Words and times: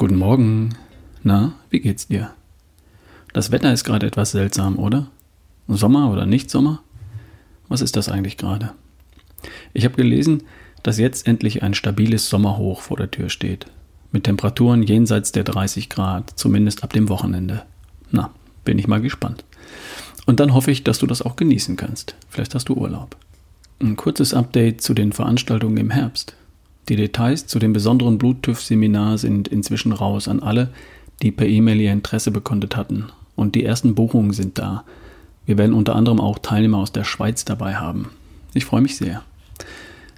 Guten 0.00 0.16
Morgen. 0.16 0.70
Na, 1.22 1.52
wie 1.68 1.80
geht's 1.80 2.08
dir? 2.08 2.30
Das 3.34 3.50
Wetter 3.50 3.70
ist 3.70 3.84
gerade 3.84 4.06
etwas 4.06 4.30
seltsam, 4.30 4.78
oder? 4.78 5.08
Sommer 5.68 6.10
oder 6.10 6.24
nicht 6.24 6.48
Sommer? 6.48 6.82
Was 7.68 7.82
ist 7.82 7.96
das 7.96 8.08
eigentlich 8.08 8.38
gerade? 8.38 8.72
Ich 9.74 9.84
habe 9.84 9.96
gelesen, 9.96 10.44
dass 10.82 10.98
jetzt 10.98 11.26
endlich 11.26 11.62
ein 11.62 11.74
stabiles 11.74 12.30
Sommerhoch 12.30 12.80
vor 12.80 12.96
der 12.96 13.10
Tür 13.10 13.28
steht. 13.28 13.66
Mit 14.10 14.24
Temperaturen 14.24 14.82
jenseits 14.82 15.32
der 15.32 15.44
30 15.44 15.90
Grad, 15.90 16.30
zumindest 16.34 16.82
ab 16.82 16.94
dem 16.94 17.10
Wochenende. 17.10 17.64
Na, 18.10 18.30
bin 18.64 18.78
ich 18.78 18.88
mal 18.88 19.02
gespannt. 19.02 19.44
Und 20.24 20.40
dann 20.40 20.54
hoffe 20.54 20.70
ich, 20.70 20.82
dass 20.82 20.98
du 20.98 21.06
das 21.06 21.20
auch 21.20 21.36
genießen 21.36 21.76
kannst. 21.76 22.14
Vielleicht 22.30 22.54
hast 22.54 22.70
du 22.70 22.74
Urlaub. 22.74 23.18
Ein 23.82 23.96
kurzes 23.96 24.32
Update 24.32 24.80
zu 24.80 24.94
den 24.94 25.12
Veranstaltungen 25.12 25.76
im 25.76 25.90
Herbst. 25.90 26.36
Die 26.90 26.96
Details 26.96 27.46
zu 27.46 27.60
dem 27.60 27.72
besonderen 27.72 28.18
Bluttüff-Seminar 28.18 29.16
sind 29.16 29.46
inzwischen 29.46 29.92
raus 29.92 30.26
an 30.26 30.40
alle, 30.40 30.70
die 31.22 31.30
per 31.30 31.46
E-Mail 31.46 31.80
ihr 31.80 31.92
Interesse 31.92 32.32
bekundet 32.32 32.76
hatten. 32.76 33.06
Und 33.36 33.54
die 33.54 33.64
ersten 33.64 33.94
Buchungen 33.94 34.32
sind 34.32 34.58
da. 34.58 34.82
Wir 35.46 35.56
werden 35.56 35.72
unter 35.72 35.94
anderem 35.94 36.20
auch 36.20 36.40
Teilnehmer 36.40 36.78
aus 36.78 36.90
der 36.90 37.04
Schweiz 37.04 37.44
dabei 37.44 37.76
haben. 37.76 38.10
Ich 38.54 38.64
freue 38.64 38.80
mich 38.80 38.96
sehr. 38.96 39.22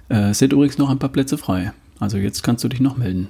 Äh, 0.09 0.31
es 0.31 0.39
sind 0.39 0.51
übrigens 0.51 0.79
noch 0.79 0.89
ein 0.89 0.97
paar 0.97 1.11
Plätze 1.11 1.37
frei. 1.37 1.73
Also 1.99 2.17
jetzt 2.17 2.41
kannst 2.41 2.63
du 2.63 2.69
dich 2.69 2.79
noch 2.79 2.97
melden. 2.97 3.27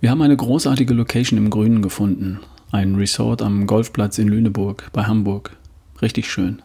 Wir 0.00 0.10
haben 0.10 0.20
eine 0.20 0.36
großartige 0.36 0.92
Location 0.92 1.38
im 1.38 1.48
Grünen 1.48 1.80
gefunden. 1.80 2.40
Ein 2.72 2.94
Resort 2.96 3.40
am 3.40 3.66
Golfplatz 3.66 4.18
in 4.18 4.28
Lüneburg 4.28 4.90
bei 4.92 5.04
Hamburg. 5.04 5.56
Richtig 6.02 6.30
schön. 6.30 6.60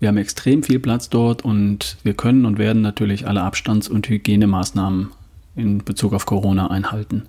Wir 0.00 0.08
haben 0.08 0.16
extrem 0.16 0.62
viel 0.62 0.78
Platz 0.78 1.10
dort 1.10 1.44
und 1.44 1.98
wir 2.04 2.14
können 2.14 2.46
und 2.46 2.56
werden 2.56 2.80
natürlich 2.80 3.28
alle 3.28 3.42
Abstands- 3.42 3.88
und 3.88 4.08
Hygienemaßnahmen 4.08 5.08
in 5.56 5.78
Bezug 5.84 6.12
auf 6.12 6.26
Corona 6.26 6.70
einhalten. 6.70 7.24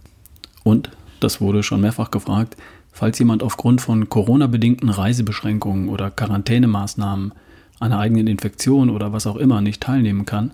Und, 0.64 0.92
das 1.20 1.42
wurde 1.42 1.64
schon 1.64 1.81
mehrfach 1.81 2.11
gefragt, 2.11 2.56
falls 2.92 3.17
jemand 3.20 3.42
aufgrund 3.42 3.81
von 3.81 4.09
Corona-bedingten 4.09 4.89
Reisebeschränkungen 4.89 5.89
oder 5.89 6.11
Quarantänemaßnahmen, 6.11 7.33
einer 7.80 8.00
eigenen 8.00 8.28
Infektion 8.28 8.89
oder 8.89 9.14
was 9.14 9.28
auch 9.28 9.36
immer 9.36 9.61
nicht 9.61 9.81
teilnehmen 9.81 10.25
kann, 10.25 10.52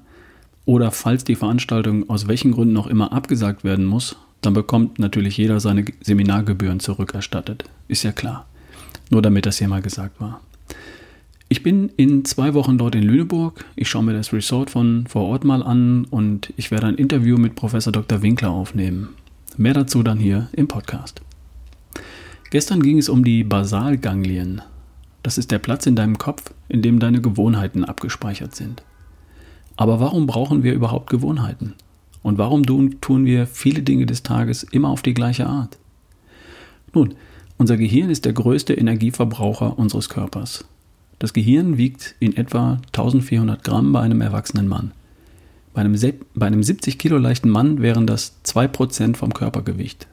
oder 0.66 0.92
falls 0.92 1.24
die 1.24 1.36
Veranstaltung 1.36 2.10
aus 2.10 2.28
welchen 2.28 2.52
Gründen 2.52 2.78
auch 2.78 2.88
immer 2.88 3.12
abgesagt 3.12 3.64
werden 3.64 3.86
muss, 3.86 4.16
dann 4.42 4.54
bekommt 4.54 5.00
natürlich 5.00 5.38
jeder 5.38 5.60
seine 5.60 5.86
Seminargebühren 6.02 6.80
zurückerstattet. 6.80 7.66
Ist 7.88 8.04
ja 8.04 8.12
klar. 8.12 8.46
Nur 9.10 9.22
damit 9.22 9.46
das 9.46 9.58
hier 9.58 9.68
mal 9.68 9.82
gesagt 9.82 10.20
war. 10.22 10.42
Ich 11.54 11.62
bin 11.62 11.90
in 11.98 12.26
zwei 12.26 12.56
Wochen 12.56 12.80
dort 12.80 12.96
in 12.96 13.04
Lüneburg. 13.04 13.64
Ich 13.76 13.88
schaue 13.88 14.02
mir 14.02 14.14
das 14.14 14.34
Resort 14.34 14.72
von 14.72 15.06
vor 15.06 15.26
Ort 15.28 15.44
mal 15.44 15.62
an 15.62 16.06
und 16.06 16.52
ich 16.58 16.72
werde 16.72 16.88
ein 16.88 16.96
Interview 16.96 17.38
mit 17.38 17.54
Professor 17.54 17.94
Dr. 17.94 18.24
Winkler 18.24 18.50
aufnehmen. 18.50 19.10
Mehr 19.56 19.76
dazu 19.76 20.02
dann 20.02 20.18
hier 20.18 20.50
im 20.54 20.68
Podcast. 20.68 21.22
Gestern 22.50 22.82
ging 22.82 22.98
es 22.98 23.08
um 23.08 23.24
die 23.24 23.44
Basalganglien. 23.44 24.64
Das 25.22 25.38
ist 25.38 25.52
der 25.52 25.60
Platz 25.60 25.86
in 25.86 25.96
deinem 25.96 26.18
Kopf, 26.18 26.52
in 26.70 26.82
dem 26.82 26.98
deine 26.98 27.22
Gewohnheiten 27.22 27.86
abgespeichert 27.86 28.56
sind. 28.56 28.82
Aber 29.76 30.00
warum 30.00 30.26
brauchen 30.26 30.64
wir 30.64 30.74
überhaupt 30.74 31.12
Gewohnheiten? 31.12 31.76
Und 32.24 32.40
warum 32.40 32.66
tun 32.66 33.26
wir 33.28 33.46
viele 33.46 33.84
Dinge 33.84 34.08
des 34.08 34.24
Tages 34.24 34.64
immer 34.64 34.90
auf 34.90 35.04
die 35.04 35.14
gleiche 35.14 35.46
Art? 35.46 35.78
Nun, 36.96 37.14
unser 37.60 37.78
Gehirn 37.78 38.10
ist 38.10 38.26
der 38.26 38.34
größte 38.34 38.74
Energieverbraucher 38.74 39.78
unseres 39.78 40.10
Körpers. 40.10 40.66
Das 41.24 41.32
Gehirn 41.32 41.78
wiegt 41.78 42.16
in 42.20 42.36
etwa 42.36 42.82
1400 42.88 43.64
Gramm 43.64 43.94
bei 43.94 44.02
einem 44.02 44.20
erwachsenen 44.20 44.68
Mann. 44.68 44.92
Bei 45.74 45.80
einem, 45.80 45.98
bei 46.36 46.48
einem 46.48 46.62
70 46.62 46.98
Kilo 46.98 47.18
leichten 47.18 47.50
Mann 47.50 47.82
wären 47.82 48.06
das 48.06 48.36
2% 48.46 49.16
vom 49.16 49.34
Körpergewicht. 49.34 50.08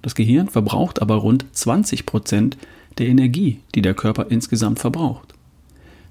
Das 0.00 0.14
Gehirn 0.14 0.48
verbraucht 0.48 1.02
aber 1.02 1.16
rund 1.16 1.44
20% 1.54 2.54
der 2.96 3.08
Energie, 3.08 3.60
die 3.74 3.82
der 3.82 3.92
Körper 3.92 4.28
insgesamt 4.30 4.78
verbraucht. 4.78 5.34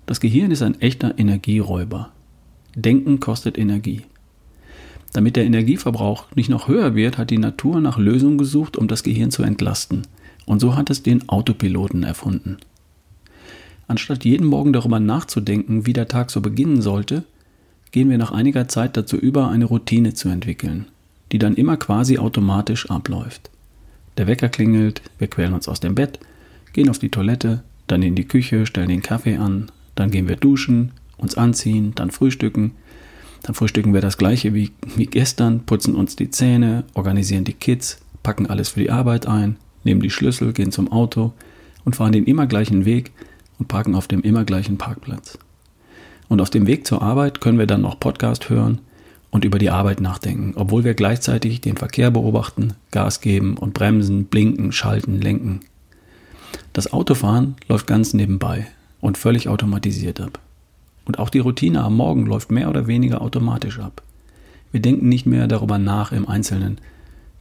Das 0.06 0.20
Gehirn 0.20 0.52
ist 0.52 0.62
ein 0.62 0.80
echter 0.82 1.18
Energieräuber. 1.18 2.12
Denken 2.76 3.20
kostet 3.20 3.58
Energie. 3.58 4.04
Damit 5.14 5.36
der 5.36 5.46
Energieverbrauch 5.46 6.26
nicht 6.36 6.50
noch 6.50 6.68
höher 6.68 6.94
wird, 6.94 7.18
hat 7.18 7.32
die 7.32 7.40
Natur 7.40 7.82
nach 7.82 7.98
Lösungen 7.98 8.38
gesucht, 8.38 8.78
um 8.78 8.88
das 8.88 9.02
Gehirn 9.02 9.32
zu 9.32 9.42
entlasten. 9.42 10.04
Und 10.46 10.60
so 10.60 10.76
hat 10.76 10.92
es 10.92 11.02
den 11.02 11.28
Autopiloten 11.28 12.04
erfunden. 12.04 12.58
Anstatt 13.88 14.26
jeden 14.26 14.48
Morgen 14.48 14.74
darüber 14.74 15.00
nachzudenken, 15.00 15.86
wie 15.86 15.94
der 15.94 16.08
Tag 16.08 16.32
so 16.32 16.42
beginnen 16.42 16.82
sollte, 16.82 17.24
gehen 17.92 18.10
wir 18.10 18.18
nach 18.18 18.32
einiger 18.32 18.68
Zeit 18.68 18.98
dazu 18.98 19.18
über, 19.18 19.50
eine 19.50 19.66
Routine 19.66 20.14
zu 20.14 20.30
entwickeln, 20.30 20.86
die 21.32 21.40
dann 21.40 21.56
immer 21.56 21.78
quasi 21.78 22.18
automatisch 22.18 22.90
abläuft. 22.90 23.50
Der 24.18 24.28
Wecker 24.28 24.50
klingelt, 24.50 25.02
wir 25.20 25.28
quälen 25.28 25.54
uns 25.54 25.68
aus 25.68 25.80
dem 25.80 25.96
Bett, 25.96 26.20
gehen 26.74 26.90
auf 26.90 27.00
die 27.00 27.10
Toilette, 27.10 27.64
dann 27.88 28.02
in 28.02 28.16
die 28.16 28.28
Küche, 28.28 28.66
stellen 28.66 28.90
den 28.90 29.02
Kaffee 29.02 29.38
an, 29.38 29.72
dann 29.96 30.12
gehen 30.12 30.28
wir 30.28 30.38
duschen, 30.38 30.92
uns 31.18 31.36
anziehen, 31.36 31.94
dann 31.96 32.12
frühstücken. 32.12 32.72
Dann 33.44 33.56
frühstücken 33.56 33.94
wir 33.94 34.02
das 34.02 34.18
gleiche 34.18 34.54
wie, 34.54 34.72
wie 34.96 35.06
gestern, 35.06 35.66
putzen 35.66 35.96
uns 35.96 36.16
die 36.16 36.30
Zähne, 36.30 36.86
organisieren 36.94 37.44
die 37.44 37.54
Kids, 37.54 38.00
packen 38.24 38.48
alles 38.48 38.70
für 38.70 38.80
die 38.80 38.90
Arbeit 38.90 39.28
ein, 39.28 39.58
nehmen 39.84 40.02
die 40.02 40.10
Schlüssel, 40.10 40.54
gehen 40.54 40.72
zum 40.72 40.92
Auto 40.92 41.34
und 41.84 41.96
fahren 41.96 42.14
den 42.14 42.26
immer 42.26 42.48
gleichen 42.48 42.86
Weg, 42.86 43.12
und 43.60 43.68
parken 43.68 43.96
auf 43.96 44.08
dem 44.08 44.22
immer 44.22 44.44
gleichen 44.44 44.78
Parkplatz. 44.78 45.38
Und 46.30 46.42
auf 46.42 46.50
dem 46.50 46.68
Weg 46.68 46.88
zur 46.88 47.02
Arbeit 47.02 47.42
können 47.42 47.60
wir 47.60 47.68
dann 47.68 47.82
noch 47.82 48.00
Podcast 48.00 48.50
hören 48.50 48.80
und 49.32 49.46
über 49.46 49.60
die 49.60 49.70
Arbeit 49.70 50.00
nachdenken, 50.00 50.54
obwohl 50.56 50.84
wir 50.84 50.94
gleichzeitig 50.94 51.62
den 51.62 51.78
Verkehr 51.78 52.12
beobachten, 52.12 52.74
Gas 52.92 53.22
geben 53.22 53.58
und 53.58 53.74
bremsen, 53.74 54.26
blinken, 54.26 54.72
schalten, 54.72 55.20
lenken. 55.20 55.62
Das 56.72 56.94
Autofahren 56.94 57.56
läuft 57.68 57.88
ganz 57.88 58.14
nebenbei 58.14 58.68
und 59.02 59.18
völlig 59.18 59.48
automatisiert 59.50 60.22
ab. 60.22 60.40
Und 61.06 61.20
auch 61.20 61.30
die 61.30 61.40
Routine 61.40 61.84
am 61.84 61.98
Morgen 61.98 62.26
läuft 62.26 62.52
mehr 62.52 62.70
oder 62.70 62.88
weniger 62.88 63.22
automatisch 63.22 63.80
ab. 63.80 64.02
Wir 64.72 64.82
denken 64.82 65.10
nicht 65.10 65.26
mehr 65.26 65.48
darüber 65.48 65.78
nach 65.78 66.12
im 66.12 66.28
Einzelnen. 66.28 66.80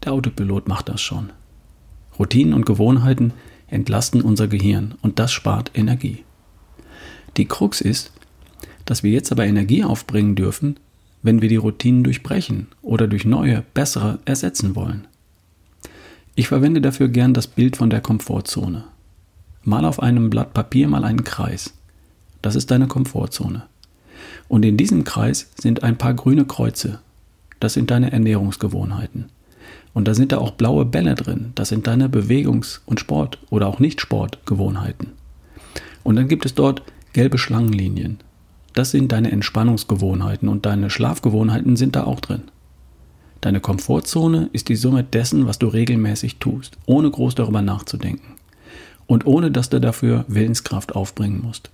Der 0.05 0.13
Autopilot 0.13 0.69
macht 0.69 0.89
das 0.89 1.01
schon. 1.01 1.31
Routinen 2.19 2.55
und 2.55 2.67
Gewohnheiten 2.67 3.33
entlasten 3.73 4.23
unser 4.23 4.49
Gehirn 4.49 4.95
und 5.03 5.19
das 5.19 5.33
spart 5.33 5.71
Energie. 5.75 6.25
Die 7.37 7.47
Krux 7.47 7.81
ist, 7.81 8.13
dass 8.85 9.03
wir 9.03 9.11
jetzt 9.11 9.33
aber 9.33 9.47
Energie 9.47 9.85
aufbringen 9.85 10.35
dürfen, 10.35 10.79
wenn 11.23 11.41
wir 11.41 11.49
die 11.49 11.57
Routinen 11.57 12.05
durchbrechen 12.05 12.69
oder 12.83 13.07
durch 13.07 13.25
neue, 13.25 13.65
bessere 13.75 14.19
ersetzen 14.25 14.75
wollen. 14.75 15.07
Ich 16.35 16.49
verwende 16.49 16.81
dafür 16.81 17.09
gern 17.09 17.35
das 17.35 17.47
Bild 17.47 17.77
von 17.77 17.91
der 17.91 18.01
Komfortzone. 18.01 18.85
Mal 19.65 19.85
auf 19.85 20.03
einem 20.03 20.31
Blatt 20.31 20.55
Papier 20.55 20.89
mal 20.89 21.05
einen 21.05 21.25
Kreis. 21.25 21.75
Das 22.41 22.57
ist 22.57 22.71
deine 22.71 22.89
Komfortzone. 22.89 23.65
Und 24.49 24.65
in 24.65 24.77
diesem 24.77 25.05
Kreis 25.05 25.51
sind 25.61 25.83
ein 25.83 25.97
paar 25.97 26.15
grüne 26.15 26.45
Kreuze. 26.45 27.01
Das 27.61 27.75
sind 27.75 27.91
deine 27.91 28.11
Ernährungsgewohnheiten. 28.13 29.27
Und 29.95 30.09
da 30.09 30.15
sind 30.15 30.33
da 30.33 30.39
auch 30.39 30.53
blaue 30.53 30.85
Bälle 30.85 31.15
drin. 31.15 31.53
Das 31.55 31.69
sind 31.69 31.87
deine 31.87 32.09
Bewegungs- 32.09 32.81
und 32.87 33.01
Sport- 33.01 33.39
oder 33.51 33.67
auch 33.67 33.79
Nicht-Sportgewohnheiten. 33.79 35.09
Und 36.03 36.17
dann 36.17 36.29
gibt 36.29 36.47
es 36.47 36.55
dort 36.55 36.83
gelbe 37.13 37.39
Schlangenlinien. 37.39 38.19
Das 38.73 38.91
sind 38.91 39.13
deine 39.13 39.31
Entspannungsgewohnheiten 39.31 40.49
und 40.49 40.65
deine 40.65 40.89
Schlafgewohnheiten 40.89 41.77
sind 41.77 41.95
da 41.95 42.05
auch 42.05 42.21
drin. 42.21 42.45
Deine 43.43 43.61
Komfortzone 43.61 44.49
ist 44.53 44.69
die 44.69 44.77
Summe 44.77 45.03
dessen, 45.03 45.47
was 45.47 45.59
du 45.59 45.67
regelmäßig 45.67 46.37
tust, 46.39 46.79
ohne 46.87 47.11
groß 47.11 47.35
darüber 47.35 47.61
nachzudenken. 47.61 48.37
Und 49.07 49.27
ohne 49.27 49.51
dass 49.51 49.69
du 49.69 49.81
dafür 49.81 50.25
Willenskraft 50.29 50.95
aufbringen 50.95 51.43
musst. 51.43 51.71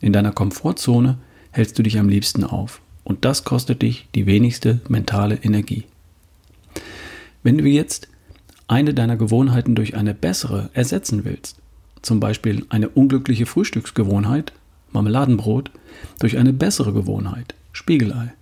In 0.00 0.12
deiner 0.12 0.32
Komfortzone 0.32 1.18
hältst 1.50 1.78
du 1.78 1.82
dich 1.82 1.98
am 1.98 2.08
liebsten 2.08 2.44
auf. 2.44 2.80
Und 3.04 3.24
das 3.24 3.44
kostet 3.44 3.82
dich 3.82 4.08
die 4.14 4.26
wenigste 4.26 4.80
mentale 4.88 5.34
Energie. 5.42 5.84
Wenn 7.42 7.58
du 7.58 7.64
jetzt 7.64 8.08
eine 8.68 8.94
deiner 8.94 9.16
Gewohnheiten 9.16 9.74
durch 9.74 9.96
eine 9.96 10.14
bessere 10.14 10.70
ersetzen 10.72 11.24
willst, 11.24 11.56
zum 12.02 12.20
Beispiel 12.20 12.66
eine 12.68 12.88
unglückliche 12.88 13.46
Frühstücksgewohnheit, 13.46 14.52
Marmeladenbrot, 14.92 15.70
durch 16.20 16.38
eine 16.38 16.52
bessere 16.52 16.92
Gewohnheit, 16.92 17.54
Spiegelei, 17.72 18.32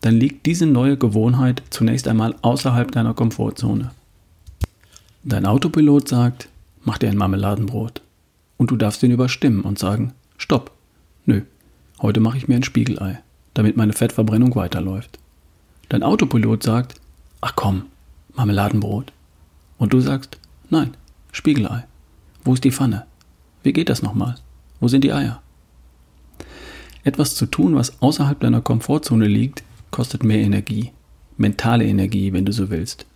dann 0.00 0.16
liegt 0.16 0.46
diese 0.46 0.66
neue 0.66 0.96
Gewohnheit 0.96 1.62
zunächst 1.70 2.08
einmal 2.08 2.34
außerhalb 2.42 2.90
deiner 2.90 3.14
Komfortzone. 3.14 3.90
Dein 5.22 5.46
Autopilot 5.46 6.08
sagt, 6.08 6.48
mach 6.84 6.98
dir 6.98 7.08
ein 7.08 7.16
Marmeladenbrot. 7.16 8.02
Und 8.56 8.70
du 8.70 8.76
darfst 8.76 9.02
ihn 9.02 9.12
überstimmen 9.12 9.62
und 9.62 9.78
sagen, 9.78 10.12
stopp, 10.36 10.72
nö, 11.26 11.42
heute 12.00 12.20
mache 12.20 12.36
ich 12.36 12.48
mir 12.48 12.56
ein 12.56 12.64
Spiegelei, 12.64 13.20
damit 13.54 13.76
meine 13.76 13.92
Fettverbrennung 13.92 14.54
weiterläuft. 14.56 15.18
Dein 15.88 16.02
Autopilot 16.02 16.62
sagt, 16.62 16.96
ach 17.40 17.54
komm, 17.54 17.84
Marmeladenbrot. 18.34 19.12
Und 19.78 19.92
du 19.92 20.00
sagst, 20.00 20.38
nein, 20.70 20.96
Spiegelei. 21.32 21.84
Wo 22.44 22.54
ist 22.54 22.62
die 22.62 22.72
Pfanne? 22.72 23.06
Wie 23.62 23.72
geht 23.72 23.88
das 23.88 24.02
nochmal? 24.02 24.36
Wo 24.80 24.88
sind 24.88 25.02
die 25.02 25.12
Eier? 25.12 25.42
Etwas 27.04 27.34
zu 27.34 27.46
tun, 27.46 27.74
was 27.74 28.00
außerhalb 28.02 28.38
deiner 28.38 28.60
Komfortzone 28.60 29.26
liegt, 29.26 29.64
kostet 29.90 30.24
mehr 30.24 30.38
Energie. 30.38 30.92
Mentale 31.38 31.86
Energie, 31.86 32.32
wenn 32.32 32.44
du 32.44 32.52
so 32.52 32.70
willst. 32.70 33.06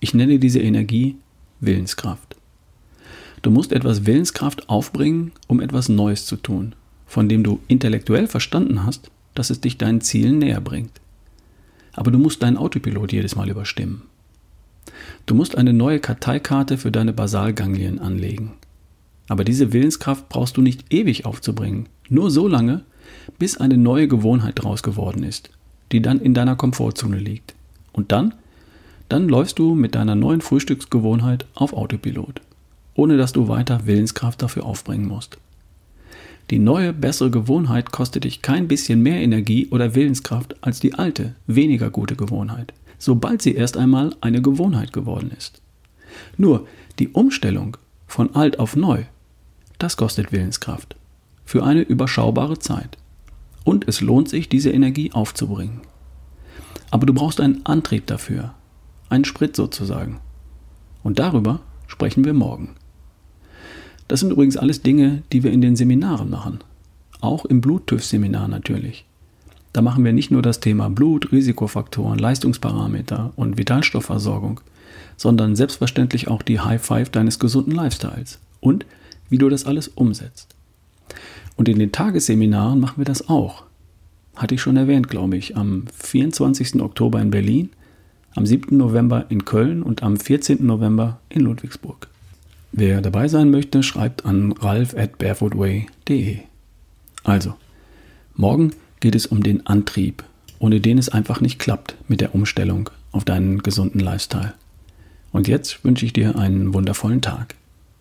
Ich 0.00 0.14
nenne 0.14 0.38
diese 0.38 0.60
Energie 0.60 1.16
Willenskraft. 1.60 2.36
Du 3.40 3.50
musst 3.50 3.72
etwas 3.72 4.04
Willenskraft 4.04 4.68
aufbringen, 4.68 5.32
um 5.46 5.60
etwas 5.60 5.88
Neues 5.88 6.26
zu 6.26 6.36
tun, 6.36 6.74
von 7.06 7.28
dem 7.28 7.42
du 7.42 7.60
intellektuell 7.68 8.26
verstanden 8.26 8.84
hast, 8.84 9.10
dass 9.34 9.50
es 9.50 9.60
dich 9.60 9.78
deinen 9.78 10.02
Zielen 10.02 10.38
näher 10.38 10.60
bringt. 10.60 11.00
Aber 11.94 12.10
du 12.10 12.18
musst 12.18 12.42
deinen 12.42 12.58
Autopilot 12.58 13.12
jedes 13.12 13.34
Mal 13.34 13.48
überstimmen. 13.48 14.02
Du 15.26 15.34
musst 15.34 15.56
eine 15.56 15.72
neue 15.72 16.00
Karteikarte 16.00 16.78
für 16.78 16.92
deine 16.92 17.12
Basalganglien 17.12 17.98
anlegen. 17.98 18.52
Aber 19.28 19.44
diese 19.44 19.72
Willenskraft 19.72 20.28
brauchst 20.28 20.56
du 20.56 20.62
nicht 20.62 20.92
ewig 20.92 21.26
aufzubringen, 21.26 21.88
nur 22.08 22.30
so 22.30 22.46
lange, 22.46 22.84
bis 23.38 23.56
eine 23.56 23.76
neue 23.76 24.08
Gewohnheit 24.08 24.62
draus 24.62 24.82
geworden 24.82 25.22
ist, 25.22 25.50
die 25.92 26.00
dann 26.00 26.20
in 26.20 26.34
deiner 26.34 26.56
Komfortzone 26.56 27.18
liegt. 27.18 27.54
Und 27.92 28.12
dann, 28.12 28.34
dann 29.08 29.28
läufst 29.28 29.58
du 29.58 29.74
mit 29.74 29.94
deiner 29.94 30.14
neuen 30.14 30.40
Frühstücksgewohnheit 30.40 31.46
auf 31.54 31.72
Autopilot, 31.72 32.40
ohne 32.94 33.16
dass 33.16 33.32
du 33.32 33.48
weiter 33.48 33.86
Willenskraft 33.86 34.42
dafür 34.42 34.64
aufbringen 34.64 35.08
musst. 35.08 35.38
Die 36.50 36.60
neue, 36.60 36.92
bessere 36.92 37.30
Gewohnheit 37.30 37.90
kostet 37.90 38.22
dich 38.22 38.40
kein 38.40 38.68
bisschen 38.68 39.02
mehr 39.02 39.20
Energie 39.20 39.66
oder 39.70 39.96
Willenskraft 39.96 40.54
als 40.60 40.78
die 40.78 40.94
alte, 40.94 41.34
weniger 41.48 41.90
gute 41.90 42.14
Gewohnheit, 42.14 42.72
sobald 42.98 43.42
sie 43.42 43.54
erst 43.54 43.76
einmal 43.76 44.14
eine 44.20 44.42
Gewohnheit 44.42 44.92
geworden 44.92 45.30
ist. 45.36 45.60
Nur 46.36 46.66
die 46.98 47.08
Umstellung 47.08 47.76
von 48.06 48.34
alt 48.34 48.58
auf 48.58 48.76
neu, 48.76 49.04
das 49.78 49.96
kostet 49.96 50.32
Willenskraft 50.32 50.96
für 51.44 51.64
eine 51.64 51.82
überschaubare 51.82 52.58
Zeit. 52.58 52.98
Und 53.64 53.88
es 53.88 54.00
lohnt 54.00 54.28
sich, 54.28 54.48
diese 54.48 54.70
Energie 54.70 55.12
aufzubringen. 55.12 55.80
Aber 56.90 57.06
du 57.06 57.14
brauchst 57.14 57.40
einen 57.40 57.64
Antrieb 57.64 58.06
dafür, 58.06 58.54
einen 59.08 59.24
Sprit 59.24 59.56
sozusagen. 59.56 60.20
Und 61.02 61.18
darüber 61.18 61.60
sprechen 61.86 62.24
wir 62.24 62.34
morgen. 62.34 62.76
Das 64.08 64.20
sind 64.20 64.30
übrigens 64.30 64.56
alles 64.56 64.82
Dinge, 64.82 65.22
die 65.32 65.42
wir 65.42 65.52
in 65.52 65.60
den 65.60 65.76
Seminaren 65.76 66.30
machen. 66.30 66.60
Auch 67.20 67.44
im 67.44 67.60
Bluttüv-Seminar 67.60 68.48
natürlich. 68.48 69.04
Da 69.76 69.82
machen 69.82 70.06
wir 70.06 70.14
nicht 70.14 70.30
nur 70.30 70.40
das 70.40 70.60
Thema 70.60 70.88
Blut, 70.88 71.32
Risikofaktoren, 71.32 72.18
Leistungsparameter 72.18 73.34
und 73.36 73.58
Vitalstoffversorgung, 73.58 74.62
sondern 75.18 75.54
selbstverständlich 75.54 76.28
auch 76.28 76.40
die 76.40 76.60
High 76.60 76.82
Five 76.82 77.10
deines 77.10 77.38
gesunden 77.38 77.74
Lifestyles 77.74 78.38
und 78.60 78.86
wie 79.28 79.36
du 79.36 79.50
das 79.50 79.66
alles 79.66 79.88
umsetzt. 79.88 80.54
Und 81.56 81.68
in 81.68 81.78
den 81.78 81.92
Tagesseminaren 81.92 82.80
machen 82.80 82.96
wir 82.96 83.04
das 83.04 83.28
auch. 83.28 83.64
Hatte 84.34 84.54
ich 84.54 84.62
schon 84.62 84.78
erwähnt, 84.78 85.10
glaube 85.10 85.36
ich, 85.36 85.58
am 85.58 85.84
24. 85.94 86.80
Oktober 86.80 87.20
in 87.20 87.30
Berlin, 87.30 87.68
am 88.34 88.46
7. 88.46 88.74
November 88.78 89.26
in 89.28 89.44
Köln 89.44 89.82
und 89.82 90.02
am 90.02 90.16
14. 90.16 90.64
November 90.64 91.20
in 91.28 91.42
Ludwigsburg. 91.42 92.08
Wer 92.72 93.02
dabei 93.02 93.28
sein 93.28 93.50
möchte, 93.50 93.82
schreibt 93.82 94.24
an 94.24 94.52
ralf 94.52 94.96
at 94.96 95.18
barefootway.de. 95.18 96.38
Also, 97.24 97.52
morgen 98.36 98.72
geht 99.00 99.14
es 99.14 99.26
um 99.26 99.42
den 99.42 99.66
Antrieb, 99.66 100.24
ohne 100.58 100.80
den 100.80 100.98
es 100.98 101.08
einfach 101.08 101.40
nicht 101.40 101.58
klappt 101.58 101.96
mit 102.08 102.20
der 102.20 102.34
Umstellung 102.34 102.90
auf 103.12 103.24
deinen 103.24 103.62
gesunden 103.62 104.00
Lifestyle. 104.00 104.54
Und 105.32 105.48
jetzt 105.48 105.84
wünsche 105.84 106.06
ich 106.06 106.12
dir 106.12 106.36
einen 106.38 106.72
wundervollen 106.72 107.20
Tag. 107.20 107.54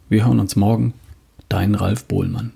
Wir 0.10 0.26
hören 0.26 0.40
uns 0.40 0.56
morgen. 0.56 0.94
Dein 1.50 1.76
Ralf 1.76 2.06
Bohlmann. 2.06 2.54